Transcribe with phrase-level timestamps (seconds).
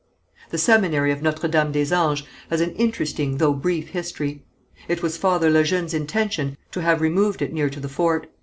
[0.49, 4.41] The seminary of Notre Dame des Anges has an interesting though brief history.
[4.87, 8.25] It was Father Le Jeune's intention to have removed it near to the fort.